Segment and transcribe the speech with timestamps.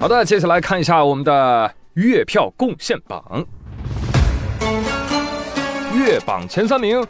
[0.00, 3.44] 好的，接下来看一下我们的月票贡献榜。
[5.94, 7.06] 月榜前三名：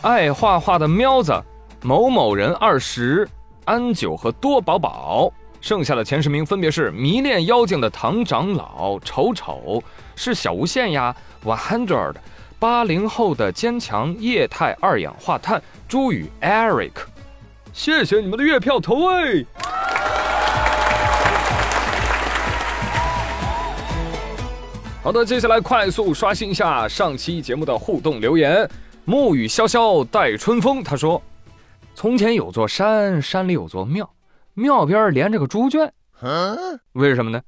[0.00, 1.38] 爱画画的喵子、
[1.82, 3.28] 某某人二十、
[3.66, 5.30] 安九和多宝宝。
[5.60, 9.82] 剩下的前十名分别是迷恋妖精的唐长老、丑丑
[10.16, 11.14] 是小无限呀、
[11.44, 12.14] One Hundred、
[12.58, 16.92] 八零后的坚强、液态二氧化碳、朱宇、Eric。
[17.74, 19.44] 谢谢你们的月票投喂。
[25.02, 28.70] 好的，接下来快速刷新一下上期节目的互动留言。
[29.06, 31.20] 暮雨潇潇待春风，他说
[31.96, 34.14] ：“从前有座山，山里有座庙，
[34.52, 35.90] 庙边连着个猪圈。
[36.92, 37.40] 为什么呢？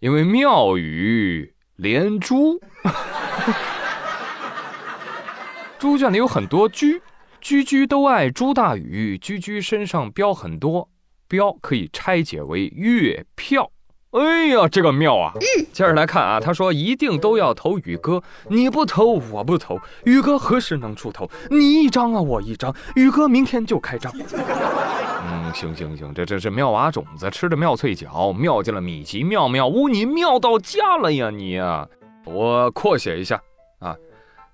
[0.00, 2.60] 因为庙宇连猪。
[5.78, 7.00] 猪圈里有很多居，
[7.40, 10.90] 居居都爱猪大宇，居居身上标很多，
[11.26, 13.70] 标可以拆解为月票。”
[14.12, 15.34] 哎呀，这个妙啊！
[15.70, 21.30] 接着来看啊，他说一定都要投宇哥，你不投我不投，宇哥何时能出头？
[21.50, 24.10] 你一张啊，我一张，宇哥明天就开张。
[25.30, 31.86] 嗯，行行行，这这这妙娃种子吃着妙脆角，妙进了米奇妙妙屋，你妙到家了呀你啊！
[32.24, 33.38] 我扩写一下
[33.80, 33.94] 啊，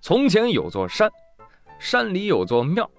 [0.01, 1.09] 从前有座山，
[1.79, 2.91] 山里有座庙，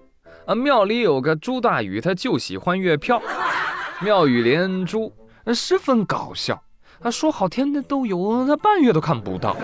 [0.46, 3.20] 啊庙里有个朱大宇，他就喜欢月票，
[4.00, 5.12] 庙宇连珠。
[5.54, 6.60] 十分搞笑，
[7.02, 9.56] 啊，说好天的都有，那半月都看不到。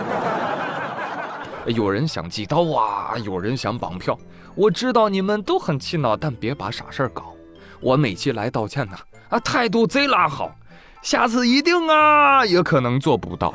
[1.65, 4.17] 有人想寄刀啊，有人想绑票。
[4.55, 7.33] 我知道你们都很气恼，但别把傻事儿搞。
[7.79, 8.97] 我每期来道歉呐，
[9.29, 10.53] 啊，态度贼拉好，
[11.01, 13.53] 下次一定啊，也可能做不到。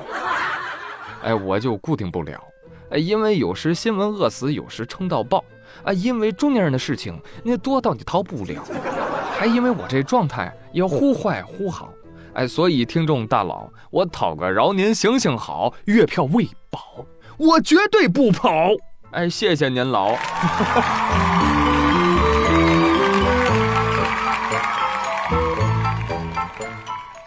[1.22, 2.42] 哎，我就固定不了，
[2.90, 5.44] 哎，因为有时新闻饿死，有时撑到爆，
[5.82, 8.62] 啊，因为中年人的事情那多到你逃不了，
[9.38, 11.90] 还因为我这状态要忽坏忽好。
[12.34, 17.04] 哎，所以听众大佬，我讨个饶您行行好，月票未保，
[17.36, 18.50] 我绝对不跑。
[19.10, 20.14] 哎，谢谢您老。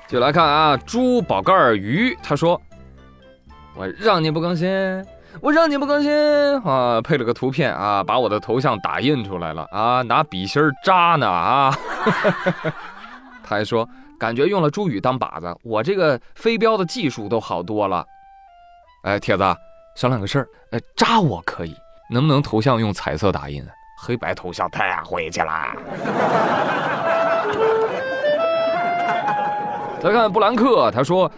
[0.07, 2.61] 就来看啊，猪宝盖儿鱼，他说
[3.75, 4.69] ：“我让你不更新，
[5.39, 6.11] 我让你不更新
[6.63, 11.73] 啊！”配了个图片啊，把我的头像打印出来了啊，拿笔芯扎呢啊。
[13.51, 13.85] 他还说。
[14.17, 18.05] 感觉用了朱宇当靶子，我这个飞镖的技术都好多了。
[19.01, 19.43] 哎，铁子，
[19.95, 21.75] 商量个事儿，哎，扎我可以，
[22.11, 23.65] 能不能头像用彩色打印？
[23.99, 25.75] 黑白头像太晦气了。
[29.99, 31.29] 再看布兰克，他说：“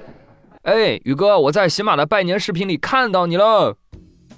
[0.63, 3.73] 哎，宇哥，我在喜马的拜年视频里看到你了。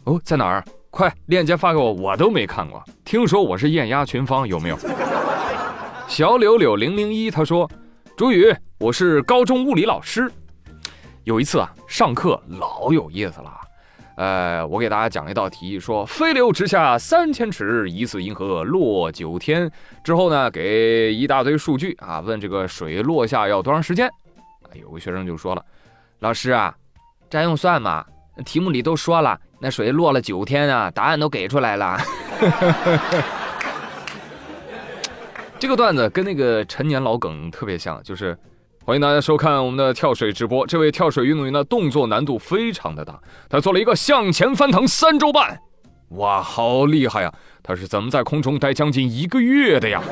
[0.03, 0.63] 哦，在哪儿？
[0.91, 2.83] 快链接发给我，我都没看过。
[3.03, 4.77] 听说我是艳压群芳，有没有？”
[6.07, 7.69] 小柳柳零零一，他说。
[8.15, 10.31] 朱宇，我是高中物理老师。
[11.25, 13.51] 有一次啊，上课老有意思了。
[14.15, 19.69] 呃，我给大家讲一道题，说飞流直下三千尺，疑似银河落九天。
[20.03, 24.09] 之后呢，给一大堆数据啊，问这个水落下要多长时间。
[24.73, 25.65] 有个学生就说了
[26.19, 26.73] ：“老师啊，
[27.29, 28.05] 占用算吗？
[28.45, 31.97] 题目里都说了，那水落了九天啊，答案都给出来了。
[35.65, 38.37] ”这个段子跟那个陈年老梗特别像，就是
[38.83, 40.63] 欢迎大家收看我们的跳水直播。
[40.67, 45.59] 这位跳水运动员的动作难度非常的大，他做了一个向前翻腾三周半，
[46.09, 47.33] 哇，好厉害呀！
[47.63, 50.03] 他是怎么在空中待将近一个月的呀？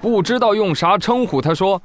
[0.00, 1.42] 不知道用啥称呼？
[1.42, 1.82] 他说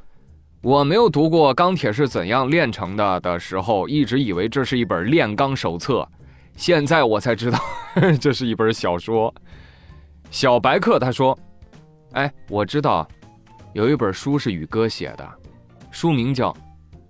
[0.61, 6.07] 我没有读过《钢铁是怎样炼成的》的时候，一直以为这是一本炼钢手册。
[6.55, 7.59] 现在我才知道，
[8.19, 9.33] 这是一本小说。
[10.31, 11.37] 小白客他说
[12.13, 13.07] ：“哎，我知道，
[13.73, 15.29] 有一本书是宇哥写的，
[15.91, 16.51] 书名叫《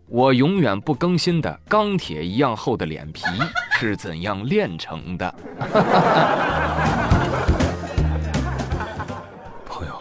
[0.08, 3.24] 我永远不更新的钢铁一样厚的脸皮
[3.80, 5.34] 是怎样炼成的》。
[9.66, 10.00] 朋友，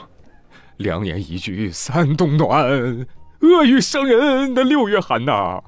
[0.78, 2.66] 良言一句三冬暖，
[3.40, 5.62] 恶语伤人的六月寒呐。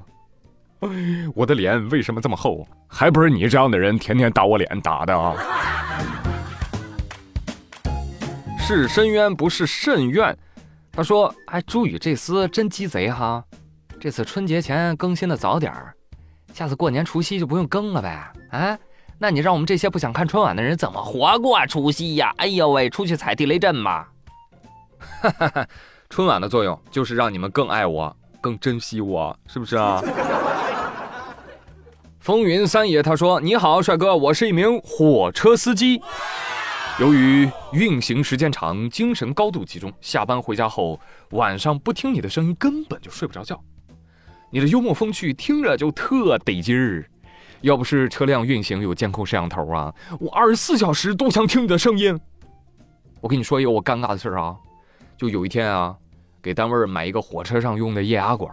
[1.33, 2.67] 我的脸为什么这么厚？
[2.87, 5.35] 还不是你这样的人天天打我脸打的啊！
[8.59, 10.37] 是深渊不是甚怨。
[10.91, 13.43] 他说：“哎，朱宇这厮真鸡贼哈！
[13.99, 15.93] 这次春节前更新的早点儿，
[16.53, 18.31] 下次过年除夕就不用更了呗？
[18.51, 18.77] 啊？
[19.19, 22.33] 那你让我们这些不想看春晚的人怎么活过除夕呀？
[22.37, 24.09] 哎呦喂，出去踩地雷阵吧！
[25.21, 25.67] 哈哈哈，
[26.09, 30.01] 春晚的作用就是让你们更爱我，更珍惜我，是不是啊？”
[32.27, 36.01] 风云三爷他说：“你好，帅哥，我是一名火车司机。
[36.99, 43.57] 由于运行时间长，精神高度集中，下班回家后，晚上不听你的声音根本就睡不着觉。
[44.49, 47.09] 你的幽默风趣听着就特得劲儿。
[47.61, 52.19] 要不是车辆运行有监控摄像头啊，我二十四小时都想听你的声音。
[53.21, 54.53] 我跟你说一个我尴尬的事儿啊，
[55.17, 55.95] 就有一天啊，
[56.41, 58.51] 给单位买一个火车上用的液压管，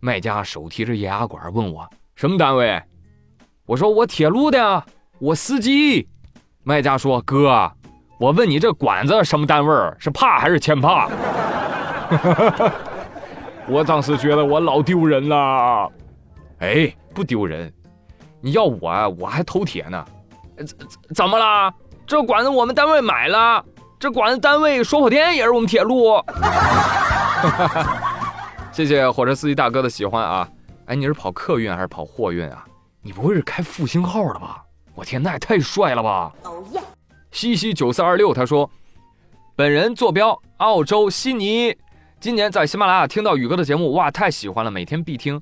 [0.00, 1.86] 卖家手提着液压管问我
[2.18, 2.82] 什么单位，
[3.64, 4.84] 我说我铁路的，
[5.20, 6.08] 我司机。
[6.64, 7.70] 卖家说哥，
[8.18, 11.08] 我问你这管子什么单位，是怕还是欠怕？
[13.70, 15.88] 我当时觉得我老丢人了。
[16.58, 17.72] 哎，不丢人。
[18.40, 20.04] 你要我，我还头铁呢。
[20.56, 20.76] 怎
[21.14, 21.72] 怎么了？
[22.04, 23.64] 这管子我们单位买了，
[23.96, 26.20] 这管子单位说破天也是我们铁路。
[28.74, 30.48] 谢谢火车司机大哥的喜欢啊！
[30.88, 32.66] 哎，你是跑客运还是跑货运啊？
[33.02, 34.64] 你不会是开复兴号的吧？
[34.94, 36.32] 我天，那也太帅了吧！
[36.44, 36.80] 哦耶！
[37.30, 38.68] 西西九四二六他说，
[39.54, 41.76] 本人坐标澳洲悉尼，
[42.18, 45.38] 今年在喜马拉雅听到宇哥的节目，哇，太喜欢了，每天必听。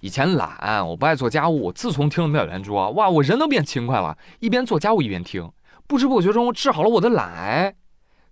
[0.00, 1.70] 以前懒，我不爱做家务。
[1.70, 5.48] 自从听了妙圆珠啊，哇，我人都变勤快了，一边做家务一边听，
[5.86, 7.72] 不知不觉中治好了我的懒。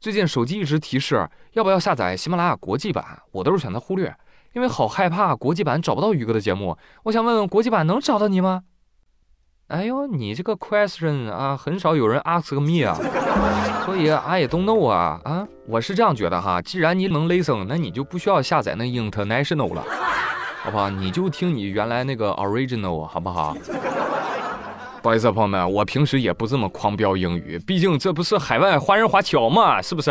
[0.01, 4.13] 最近手机一直提示要不要下载喜马拉雅国际版，我都是选择忽略，
[4.57, 6.75] 因为好害怕国际版找不到宇哥的节目。
[7.03, 8.63] 我想问问国际版能找到你吗？
[9.67, 12.97] 哎呦，你这个 question 啊，很少有人 ask me 啊，
[13.85, 19.85] 所以 I don't know 啊啊，我是这样觉得哈，既然你能 listen，那你就不需要下载那 international 了。
[20.63, 20.89] 好不好？
[20.89, 23.55] 你就听你原来那个 original 好不好？
[25.03, 30.11] 不好意思，朋友们，我平时也不这么狂飙英语，毕竟这不是海外华人华侨嘛，是不是？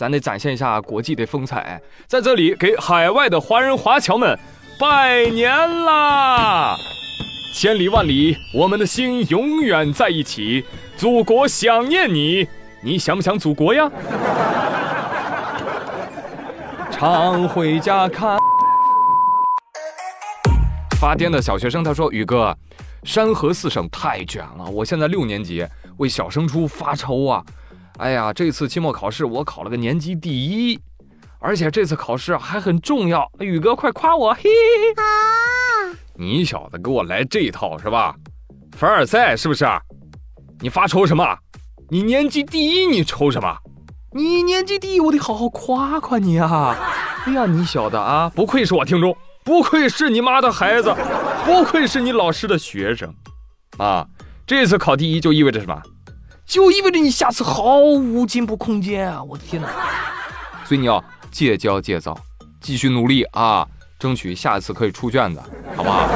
[0.00, 4.38] 咱得展现一下国际的风采，在这里给海外的华人华侨们
[4.78, 5.50] 拜年
[5.84, 6.74] 啦！
[7.54, 10.64] 千里万里，我们的心永远在一起，
[10.96, 12.48] 祖国想念你，
[12.82, 13.90] 你想不想祖国呀？
[16.90, 18.38] 常回家看。
[20.98, 22.56] 发癫的小学生他说：“宇哥，
[23.04, 25.66] 山河四省太卷了，我现在六年级，
[25.98, 27.44] 为小升初发愁啊！
[28.00, 30.80] 哎呀，这次期末考试我考了个年级第一，
[31.38, 33.30] 而且这次考试还很重要。
[33.40, 34.32] 宇哥，快夸我！
[34.32, 34.48] 嘿，
[34.96, 35.04] 啊！
[36.14, 38.16] 你小子给我来这一套是吧？
[38.74, 39.66] 凡尔赛是不是？
[40.60, 41.36] 你发愁什么？
[41.90, 43.54] 你年级第一，你愁什么？
[44.14, 46.74] 你年级第一，我得好好夸夸你啊！
[47.28, 49.14] 哎呀，你小子啊，不愧是我听众。”
[49.44, 50.94] 不愧是你妈的孩子，
[51.44, 53.12] 不愧是你老师的学生，
[53.76, 54.06] 啊！
[54.46, 55.82] 这次考第一就意味着什么？
[56.50, 59.22] 就意味着你下次毫无进步空间啊！
[59.22, 59.68] 我的天哪！
[60.64, 62.18] 所以你要戒骄戒躁，
[62.60, 63.64] 继续努力啊，
[64.00, 65.40] 争取下次可以出卷子，
[65.76, 66.08] 好不好？